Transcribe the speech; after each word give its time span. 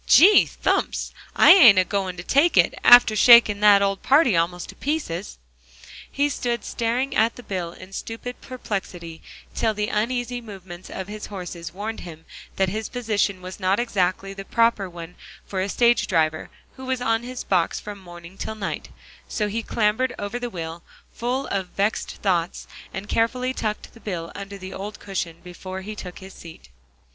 Gee 0.07 0.47
thumps! 0.47 1.13
I 1.35 1.51
ain't 1.51 1.77
a 1.77 1.83
goin' 1.85 2.17
to 2.17 2.23
take 2.23 2.57
it, 2.57 2.73
after 2.83 3.15
shaking 3.15 3.59
that 3.59 3.83
old 3.83 4.01
party 4.01 4.35
almost 4.35 4.69
to 4.69 4.75
pieces." 4.75 5.37
He 6.11 6.27
stood 6.27 6.63
staring 6.65 7.15
at 7.15 7.35
the 7.35 7.43
bill 7.43 7.73
in 7.73 7.93
stupid 7.93 8.41
perplexity 8.41 9.21
till 9.53 9.75
the 9.75 9.89
uneasy 9.89 10.41
movements 10.41 10.89
of 10.89 11.07
his 11.07 11.27
horses 11.27 11.71
warned 11.71 11.99
him 11.99 12.25
that 12.55 12.67
his 12.67 12.89
position 12.89 13.43
was 13.43 13.59
not 13.59 13.79
exactly 13.79 14.33
the 14.33 14.43
proper 14.43 14.89
one 14.89 15.13
for 15.45 15.61
a 15.61 15.69
stage 15.69 16.07
driver 16.07 16.49
who 16.77 16.85
was 16.87 16.99
on 16.99 17.21
his 17.21 17.43
box 17.43 17.79
from 17.79 17.99
morning 17.99 18.39
till 18.39 18.55
night, 18.55 18.89
so 19.29 19.47
he 19.47 19.61
clambered 19.61 20.15
over 20.17 20.39
the 20.39 20.49
wheel, 20.49 20.81
full 21.13 21.45
of 21.49 21.67
vexed 21.67 22.15
thoughts, 22.23 22.65
and 22.91 23.07
carefully 23.07 23.53
tucked 23.53 23.93
the 23.93 23.99
bill 23.99 24.31
under 24.33 24.57
the 24.57 24.73
old 24.73 24.99
cushion 24.99 25.41
before 25.43 25.81
he 25.81 25.95
took 25.95 26.17
his 26.17 26.33
seat. 26.33 26.69